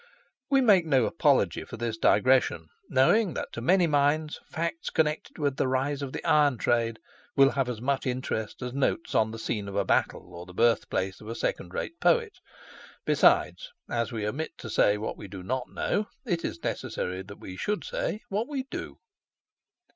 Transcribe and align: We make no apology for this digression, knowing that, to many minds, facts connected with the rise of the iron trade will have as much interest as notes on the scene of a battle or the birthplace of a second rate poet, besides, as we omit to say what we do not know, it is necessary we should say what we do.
We 0.49 0.61
make 0.61 0.87
no 0.87 1.05
apology 1.05 1.63
for 1.63 1.77
this 1.77 1.95
digression, 1.95 2.69
knowing 2.89 3.35
that, 3.35 3.49
to 3.53 3.61
many 3.61 3.85
minds, 3.85 4.39
facts 4.49 4.89
connected 4.89 5.37
with 5.37 5.57
the 5.57 5.67
rise 5.67 6.01
of 6.01 6.11
the 6.11 6.25
iron 6.25 6.57
trade 6.57 6.97
will 7.35 7.51
have 7.51 7.69
as 7.69 7.81
much 7.81 8.07
interest 8.07 8.63
as 8.63 8.73
notes 8.73 9.13
on 9.13 9.29
the 9.29 9.37
scene 9.37 9.67
of 9.67 9.75
a 9.75 9.85
battle 9.85 10.33
or 10.33 10.47
the 10.47 10.55
birthplace 10.55 11.21
of 11.21 11.27
a 11.27 11.35
second 11.35 11.75
rate 11.75 11.99
poet, 11.99 12.39
besides, 13.05 13.71
as 13.87 14.11
we 14.11 14.25
omit 14.27 14.57
to 14.57 14.71
say 14.71 14.97
what 14.97 15.17
we 15.17 15.27
do 15.27 15.43
not 15.43 15.69
know, 15.69 16.07
it 16.25 16.43
is 16.43 16.63
necessary 16.63 17.23
we 17.37 17.55
should 17.55 17.83
say 17.83 18.23
what 18.29 18.47
we 18.47 18.63
do. 18.71 18.97